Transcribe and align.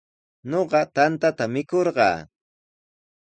Ñuqa 0.49 0.81
tantata 0.95 1.45
mikurqaa. 1.53 2.17